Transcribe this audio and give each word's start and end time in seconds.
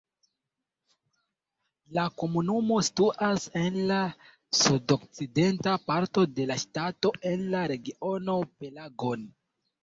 La 1.97 2.05
komunumo 2.21 2.77
situas 2.87 3.45
en 3.63 3.77
la 3.91 3.97
sudokcidenta 4.61 5.75
parto 5.91 6.25
de 6.41 6.49
la 6.53 6.57
ŝtato 6.65 7.13
en 7.35 7.45
la 7.53 7.63
regiono 7.75 8.39
Pelagon. 8.65 9.31